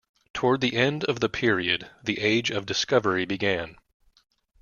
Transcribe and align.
Toward 0.33 0.61
the 0.61 0.73
end 0.75 1.03
of 1.03 1.19
the 1.19 1.29
period, 1.29 1.91
the 2.03 2.19
Age 2.21 2.49
of 2.49 2.65
Discovery 2.65 3.23
began. 3.23 3.75